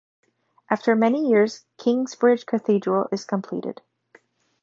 After 0.67 0.95
many 0.95 1.29
years, 1.29 1.63
Kingsbridge 1.77 2.47
cathedral 2.47 3.07
is 3.11 3.23
completed. 3.23 3.81